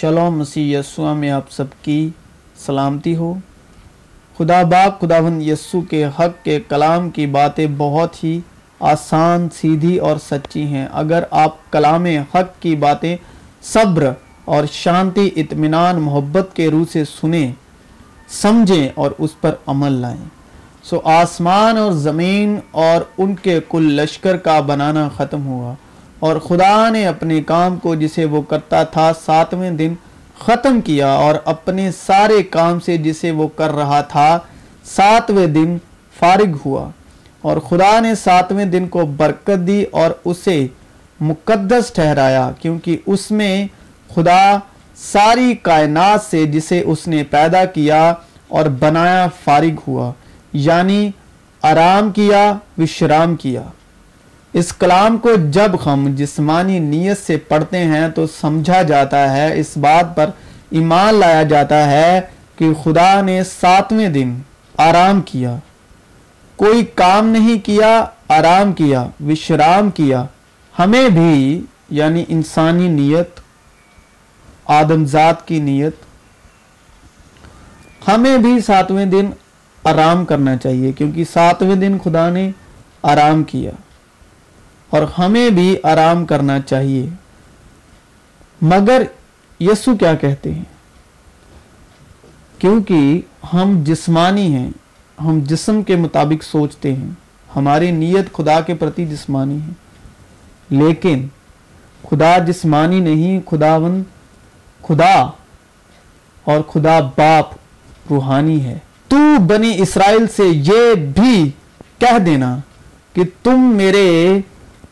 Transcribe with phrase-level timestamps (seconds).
[0.00, 2.08] Shalom مسیح یسوع میں آپ سب کی
[2.66, 3.34] سلامتی ہو۔
[4.38, 8.40] خدا باپ خداون یسو کے حق کے کلام کی باتیں بہت ہی
[8.80, 13.16] آسان، سیدھی اور سچی ہیں۔ اگر آپ کلام حق کی باتیں
[13.62, 14.10] صبر
[14.44, 17.52] اور شانتی، اطمینان، محبت کے روح سے سنیں،
[18.28, 20.24] سمجھیں اور اس پر عمل لائیں۔
[20.82, 25.74] سو آسمان اور زمین اور ان کے کل لشکر کا بنانا ختم ہوا۔
[26.20, 29.94] اور خدا نے اپنے کام کو جسے وہ کرتا تھا ساتویں دن
[30.38, 34.38] ختم کیا اور اپنے سارے کام سے جسے وہ کر رہا تھا
[34.84, 35.76] ساتویں دن
[36.18, 36.90] فارغ ہوا
[37.40, 40.66] اور خدا نے ساتویں دن کو برکت دی اور اسے
[41.20, 43.66] مقدس ٹھہرایا کیونکہ اس میں
[44.14, 44.56] خدا
[44.96, 48.14] ساری کائنات سے جسے اس نے پیدا کیا
[48.48, 50.12] اور بنایا فارغ ہوا
[50.52, 51.10] یعنی
[51.62, 53.62] آرام کیا، وشرام کیا۔
[54.52, 59.76] اس کلام کو جب ہم جسمانی نیت سے پڑھتے ہیں تو سمجھا جاتا ہے، اس
[59.76, 60.30] بات پر
[60.70, 62.20] ایمان لایا جاتا ہے
[62.56, 64.38] کہ خدا نے ساتویں دن
[64.76, 65.56] آرام کیا۔
[66.56, 70.24] کوئی کام نہیں کیا، آرام کیا، وشرام کیا۔
[70.78, 73.40] ہمیں بھی یعنی انسانی نیت،
[74.64, 75.94] آدم ذات کی نیت،
[78.08, 79.30] ہمیں بھی ساتویں دن
[79.84, 82.50] آرام کرنا چاہیے، کیونکہ ساتویں دن خدا نے
[83.02, 83.70] آرام کیا۔
[84.90, 87.08] اور ہمیں بھی آرام کرنا چاہیے۔
[88.62, 89.02] مگر
[89.60, 90.64] یسو کیا کہتے ہیں؟
[92.58, 93.20] کیونکہ
[93.52, 94.70] ہم جسمانی ہیں،
[95.20, 97.10] ہم جسم کے مطابق سوچتے ہیں۔
[97.56, 99.72] ہماری نیت خدا کے پرتی جسمانی ہے۔
[100.70, 101.28] لیکن
[102.10, 104.02] خدا جسمانی نہیں، خداون
[104.82, 105.30] خدا
[106.44, 107.44] اور خدا باپ
[108.10, 111.50] روحانی ہے۔ تو بنی اسرائیل سے یہ بھی
[111.98, 112.58] کہہ دینا
[113.12, 114.38] کہ تم میرے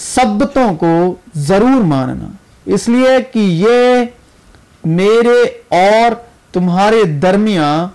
[0.00, 2.26] سبتوں کو ضرور ماننا۔
[2.66, 4.04] اس لیے کہ یہ
[4.84, 6.14] میرے اور
[6.52, 7.88] تمہارے درمیان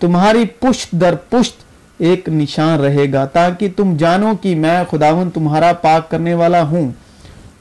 [0.00, 1.56] تمہاری پشت در پشت
[1.98, 6.92] ایک نشان رہے گا، تاکہ تم جانو کہ میں خداون تمہارا پاک کرنے والا ہوں۔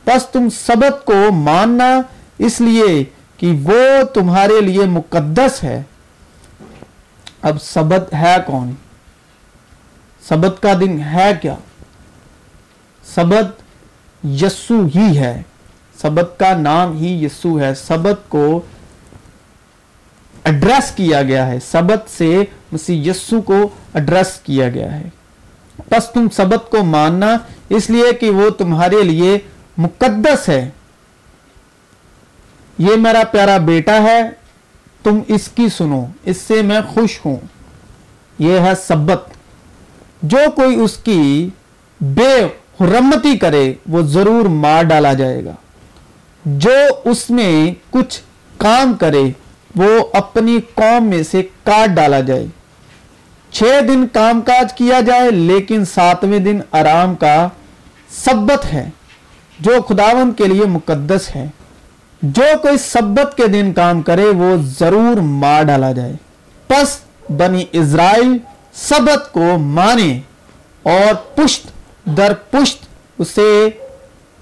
[0.03, 2.01] پس تم سبت کو ماننا،
[2.37, 3.03] اس لیے
[3.37, 5.83] کہ وہ تمہارے لیے مقدس ہے۔
[7.41, 8.71] اب سبت ہے کون؟
[10.27, 11.55] سبت کا دن ہے کیا؟
[13.15, 13.66] سبت
[14.23, 15.41] یسو ہی ہے۔
[16.01, 18.61] سبت کا نام ہی یسو ہے۔ سبت کو
[20.43, 25.09] ایڈریس کیا گیا ہے۔ سبت سے مسیح یسو کو ایڈریس کیا گیا ہے۔
[25.89, 27.37] پس تم سبت کو ماننا،
[27.69, 29.37] اس لیے کہ وہ تمہارے لیے
[29.77, 30.69] مقدس ہے۔
[32.77, 34.21] یہ میرا پیارا بیٹا ہے،
[35.03, 37.35] تم اس کی سنو۔ اس سے میں خوش ہوں۔
[38.39, 39.29] یہ ہے سبت
[40.21, 41.49] جو کوئی اس کی
[42.01, 42.47] بے
[42.81, 45.51] حرمتی کرے، وہ ضرور مار ڈالا جائے گا۔
[46.45, 46.73] جو
[47.03, 48.19] اس میں کچھ
[48.57, 49.23] کام کرے،
[49.75, 52.45] وہ اپنی قوم میں سے کاٹ ڈالا جائے۔
[53.51, 57.47] چھ دن کام کاج کیا جائے، لیکن ساتویں دن آرام کا
[58.09, 58.89] سبت ہے،
[59.59, 61.47] جو خداون کے لیے مقدس ہے۔
[62.21, 66.13] جو کوئی سبت کے دن کام کرے، وہ ضرور مار ڈالا جائے۔
[66.67, 66.99] پس
[67.29, 68.37] بنی اسرائیل
[68.73, 70.19] سبت کو مانے
[70.83, 71.67] اور پشت
[72.07, 72.85] در پشت
[73.19, 73.67] اسے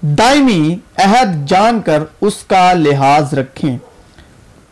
[0.00, 3.78] دائمی عہد جان کر اس کا لحاظ رکھیں۔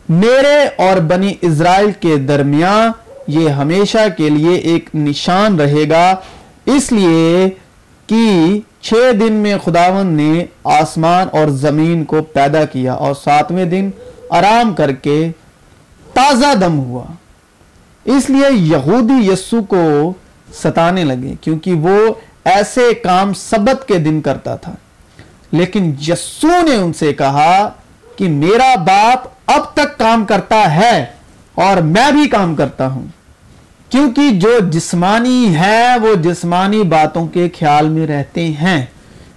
[0.09, 2.91] میرے اور بنی اسرائیل کے درمیان
[3.27, 6.15] یہ ہمیشہ کے لیے ایک نشان رہے گا،
[6.65, 7.49] اس لیے
[8.07, 13.89] کہ چھ دن میں خداون نے آسمان اور زمین کو پیدا کیا اور ساتویں دن
[14.29, 15.31] آرام کر کے
[16.13, 17.03] تازہ دم ہوا۔
[18.05, 20.13] اس لیے یہودی یسو کو
[20.53, 22.13] ستانے لگے کیونکہ وہ
[22.45, 24.75] ایسے کام سبت کے دن کرتا تھا۔
[25.51, 27.69] لیکن یسو نے ان سے کہا
[28.15, 31.05] کہ میرا باپ اب تک کام کرتا ہے
[31.55, 33.05] اور میں بھی کام کرتا ہوں۔
[33.89, 38.85] کیونکہ جو جسمانی ہے وہ جسمانی باتوں کے خیال میں رہتے ہیں۔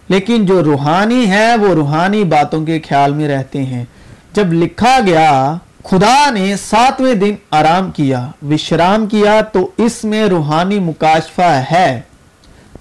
[0.08, 3.84] لیکن جو روحانی ہے وہ روحانی باتوں کے خیال میں رہتے ہیں۔
[4.32, 5.54] جب لکھا گیا،
[5.84, 12.00] خدا نے ساتویں دن آرام کیا، وشرام کیا، تو اس میں روحانی مکاشفہ ہے۔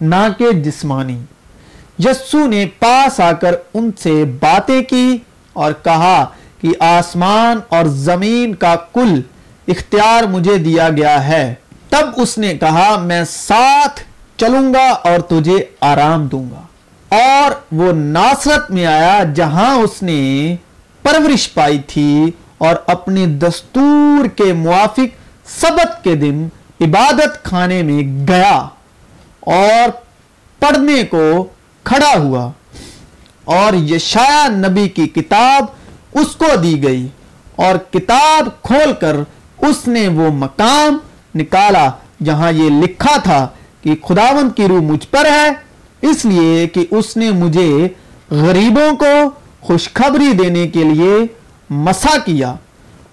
[0.02, 1.20] نہ کہ جسمانی۔
[2.00, 5.18] یسو نے پاس آ کر ان سے باتیں کی
[5.54, 6.26] اور کہا
[6.62, 9.22] کہ آسمان اور زمین کا کل
[9.68, 11.54] اختیار مجھے دیا گیا ہے۔
[11.90, 14.02] تب اس نے کہا، میں ساتھ
[14.38, 16.62] چلوں گا اور تجھے آرام دوں گا۔
[17.16, 20.56] اور وہ ناصرت میں آیا، جہاں اس نے
[21.02, 26.48] پرورش پائی تھی اور اپنی دستور کے موافق سبت کے دن
[26.82, 28.68] عبادت خانے میں گیا۔
[29.54, 29.90] اور
[30.60, 31.48] پڑھنے کو
[31.86, 32.50] کھڑا ہوا
[33.44, 35.66] اور یشایا نبی کی کتاب
[36.20, 37.08] اس کو دی گئی
[37.56, 39.16] اور کتاب کھول کر
[39.68, 40.98] اس نے وہ مقام
[41.36, 41.90] نکالا
[42.24, 43.48] جہاں یہ لکھا تھا
[43.82, 45.50] کہ خداون کی روح مجھ پر ہے،
[46.02, 47.88] اس لیے کہ اس نے مجھے
[48.32, 49.14] غریبوں کو
[49.62, 51.14] خوشخبری دینے کے لیے
[51.70, 52.54] مسا کیا۔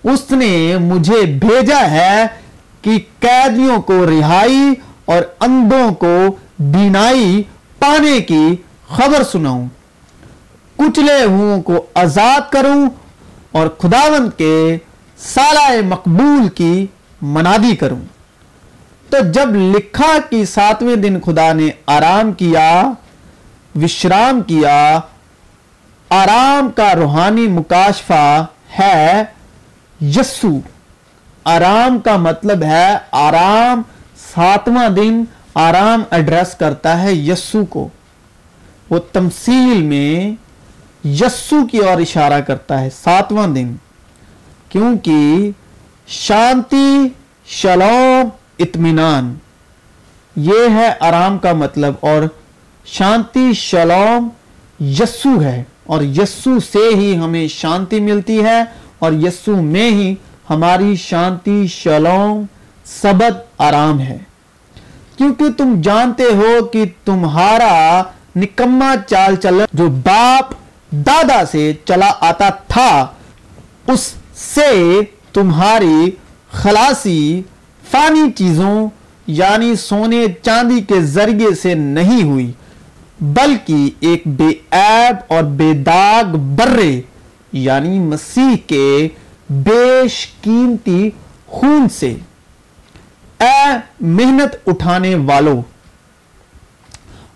[0.04, 2.26] اس نے مجھے بھیجا ہے
[2.82, 4.70] کہ قیدیوں کو رہائی
[5.04, 7.42] اور اندوں کو بینائی
[7.78, 8.56] پانے کی
[8.88, 9.68] خبر سناؤں۔
[10.76, 12.90] کچلے ہوں کو آزاد کروں
[13.52, 14.78] اور خداون کے
[15.16, 16.86] سالہ مقبول کی
[17.22, 18.00] منادی کروں۔
[19.10, 22.90] تو جب لکھا کہ ساتویں دن خدا نے آرام کیا،
[23.82, 25.00] وشرام کیا،
[26.08, 28.46] آرام کا روحانی مکاشفہ
[28.78, 29.24] ہے
[30.00, 30.58] یسو۔
[31.44, 33.82] آرام کا مطلب ہے آرام
[34.34, 37.88] ساتواں دن آرام ایڈریس کرتا ہے یسو کو۔
[38.90, 40.34] وہ تمثیل میں
[41.08, 43.74] یسو کی اور اشارہ کرتا ہے ساتواں دن،
[44.68, 45.50] کیونکہ
[46.06, 47.08] شانتی،
[47.46, 48.28] شلوم،
[48.58, 49.34] اطمینان،
[50.36, 52.22] یہ ہے آرام کا مطلب اور
[52.86, 54.28] شانتی، شلوم
[54.80, 58.62] یسو ہے۔ اور یسو سے ہی ہمیں شانتی ملتی ہے
[58.98, 60.14] اور یسو میں ہی
[60.50, 62.44] ہماری شانتی، شلوم
[62.84, 64.18] سبد آرام ہے۔
[65.16, 68.02] کیونکہ تم جانتے ہو کہ تمہارا
[68.36, 70.52] نکما چال چل جو باپ
[70.90, 73.06] دادا سے چلا آتا تھا،
[73.86, 75.00] اس سے
[75.32, 76.10] تمہاری
[76.52, 77.42] خلاصی
[77.90, 78.88] فانی چیزوں
[79.26, 82.52] یعنی سونے چاندی کے ذریعے سے نہیں ہوئی،
[83.20, 87.00] بلکہ ایک بے عیب اور بے داغ برے
[87.52, 89.08] یعنی مسیح کے
[89.48, 91.10] بیش قیمتی
[91.46, 92.14] خون سے۔
[93.40, 95.62] اے محنت اٹھانے والوں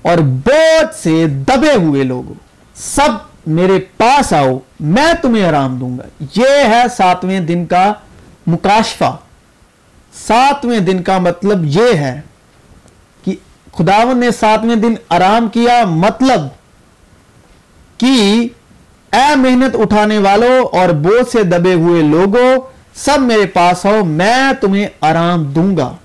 [0.02, 2.34] اور بوجھ سے دبے ہوئے لوگوں،
[2.74, 3.08] سب
[3.46, 7.92] میرے پاس آؤ، میں تمہیں آرام دوں گا۔ یہ ہے ساتویں دن کا
[8.46, 9.16] مکاشفہ۔
[10.26, 12.20] ساتویں دن کا مطلب یہ ہے
[13.24, 13.36] کہ
[13.78, 16.40] خداون نے ساتویں دن آرام کیا مطلب
[17.98, 18.48] کہ
[19.12, 22.60] اے محنت اٹھانے والوں اور بوجھ سے دبے ہوئے لوگوں
[23.04, 25.96] سب میرے پاس ہو، میں تمہیں آرام دوں گا۔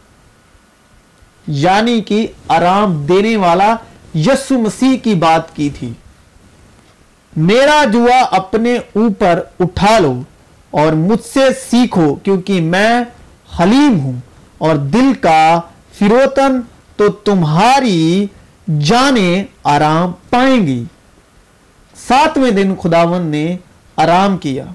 [1.48, 3.75] یعنی کہ آرام دینے والا
[4.16, 5.94] یسو مسیح کی بات کی تھی۔
[7.36, 10.22] میرا جوا اپنے اوپر اٹھا لو
[10.72, 13.01] اور مجھ سے سیکھو کیونکہ میں
[13.60, 14.13] حلیم ہوں
[14.57, 15.62] اور دل کا
[16.00, 16.62] فروتن
[16.95, 18.25] تو تمہاری
[18.80, 20.84] جانیں آرام پائیں گی۔
[22.07, 23.57] ساتویں دن خداون نے
[23.95, 24.66] آرام کیا۔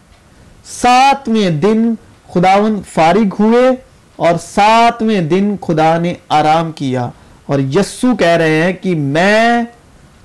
[0.64, 1.94] ساتویں دن
[2.34, 3.70] خداون فارغ ہوئے
[4.16, 7.10] اور ساتویں دن خدا نے آرام کیا۔
[7.46, 9.62] اور یسو کہہ رہے ہیں کہ میں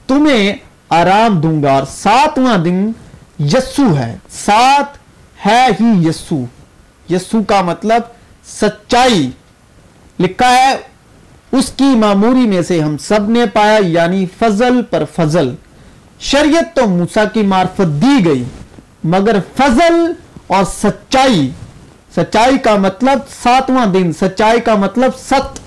[0.08, 0.54] تمہیں
[0.90, 2.92] آرام دوں گا اور ساتواں دن
[3.40, 4.98] یسو ہے۔ سات
[5.46, 6.46] ہے ہی یسو
[7.10, 8.02] یسو کا مطلب
[8.46, 9.30] سچائی۔
[10.20, 10.76] لکھا ہے،
[11.52, 15.56] اس کی معموری میں سے ہم سب نے پایا یعنی فضل پر فضل۔
[16.20, 18.44] شریعت تو موسا کی معرفت دی گئی،
[19.04, 20.12] مگر فضل
[20.48, 21.52] اور سچائی۔
[22.16, 25.60] سچائی کا مطلب ساتواں دن، سچائی کا مطلب ست۔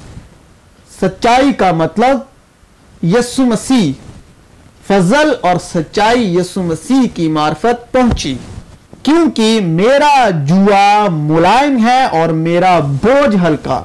[1.00, 2.18] سچائی کا مطلب
[3.02, 3.92] یسو مسیح۔
[4.86, 8.38] فضل اور سچائی یسو مسیح کی معرفت پہنچی۔
[9.02, 13.82] کیونکہ میرا جوا ملائم ہے اور میرا بوجھ ہلکا۔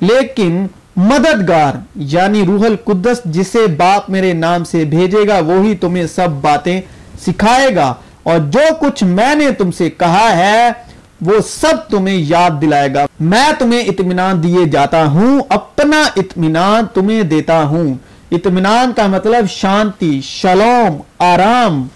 [0.00, 6.28] لیکن مددگار یعنی روح القدس جسے باپ میرے نام سے بھیجے گا، وہی تمہیں سب
[6.30, 6.80] باتیں
[7.26, 10.89] سکھائے گا۔ اور جو کچھ میں نے تم سے کہا ہے
[11.20, 17.22] وہ سب تمہیں یاد دلائے گا۔ میں تمہیں اطمینان دیے جاتا ہوں، اپنا اطمینان تمہیں
[17.22, 17.94] دیتا ہوں۔
[18.30, 21.86] اطمینان کا مطلب شانتی، شلوم، آرام۔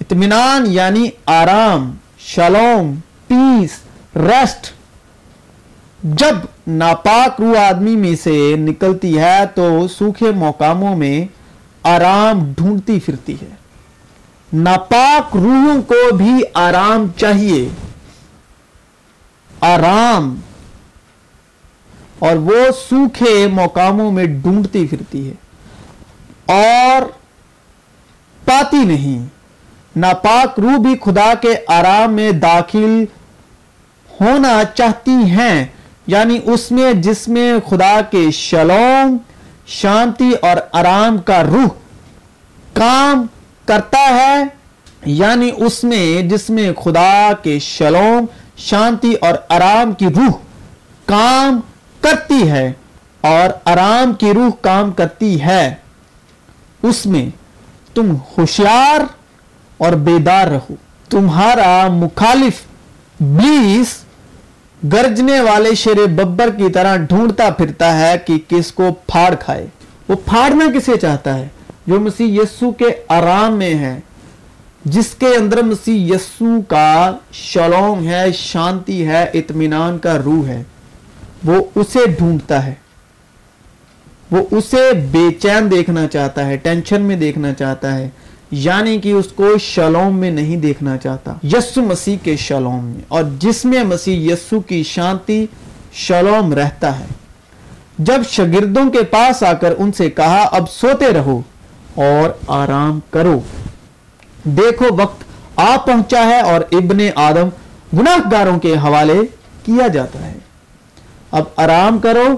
[0.00, 2.94] اطمینان یعنی آرام، شلوم
[3.26, 3.70] پیس
[4.16, 4.70] ریسٹ
[6.02, 6.34] جب
[6.66, 11.26] ناپاک روح آدمی میں سے نکلتی ہے تو سوکھے موقعوں میں
[11.82, 13.54] آرام ڈھونڈتی پھرتی ہے۔
[14.52, 17.68] ناپاک روحوں کو بھی آرام چاہیے۔
[19.60, 20.34] آرام
[22.18, 25.34] اور وہ سوکھے موقعوں میں ڈھونڈتی پھرتی ہے
[26.54, 27.02] اور
[28.46, 29.26] پاتی نہیں،
[29.96, 33.04] ناپاک روح بھی خدا کے آرام میں داخل
[34.20, 35.64] ہونا چاہتی ہیں
[36.06, 39.16] یعنی اس میں جس میں خدا کے شلوم،
[39.66, 41.68] شانتی اور آرام کا روح
[42.72, 43.26] کام
[43.66, 44.42] کرتا ہے
[45.14, 48.26] یعنی اس میں جس میں خدا کے شلوم
[48.58, 50.30] شانتی اور آرام کی روح
[51.04, 51.60] کام
[52.00, 52.72] کرتی ہے
[53.20, 55.74] اور آرام کی روح کام کرتی ہے۔
[56.82, 57.30] اس میں
[57.94, 59.00] تم ہوشیار
[59.78, 60.74] اور بیدار رہو۔
[61.10, 62.54] تمہارا مخالف
[63.20, 63.96] بیس
[64.92, 69.66] گرجنے والے شیر ببر کی طرح ڈھونڈتا پھرتا ہے کہ کس کو پھاڑ کھائے۔
[70.08, 71.48] وہ پھاڑنا کسے چاہتا ہے؟
[71.86, 74.00] جو مسیح یسو کے آرام میں ہے۔
[74.84, 80.62] جس کے اندر مسیح یسو کا شلوم ہے، شانتی ہے، اطمینان کا روح ہے،
[81.44, 82.74] وہ اسے ڈھونڈتا ہے۔
[84.30, 88.08] وہ اسے بے چین دیکھنا چاہتا ہے، ٹینشن میں دیکھنا چاہتا ہے
[88.50, 93.24] یعنی کہ اس کو شلوم میں نہیں دیکھنا چاہتا۔ یسو مسیح کے شلوم میں۔ اور
[93.38, 95.46] جس میں مسیح یسو کی شانتی
[95.92, 97.06] شلوم رہتا ہے۔
[97.98, 101.42] جب شاگردوں کے پاس آ کر ان سے کہا، اب سوتے رہو
[101.94, 103.40] اور آرام کرو۔
[104.44, 105.24] دیکھو وقت
[105.56, 107.48] آ پہنچا ہے اور ابن آدم
[107.98, 109.20] گناہ گاروں کے حوالے
[109.64, 110.38] کیا جاتا ہے۔
[111.30, 112.36] اب آرام کرو،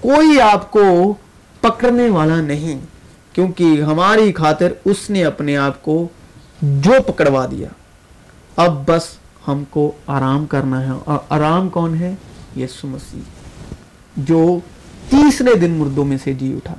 [0.00, 1.14] کوئی آپ کو
[1.60, 2.78] پکڑنے والا نہیں،
[3.32, 6.08] کیونکہ ہماری خاطر اس نے اپنے آپ کو
[6.62, 7.68] جو پکڑوا دیا۔
[8.56, 9.08] اب بس
[9.48, 12.14] ہم کو آرام کرنا ہے۔ اور آرام کون ہے؟
[12.56, 13.20] یسو مسیح،
[14.16, 14.58] جو
[15.10, 16.74] تیسرے دن مردوں میں سے جی اٹھا۔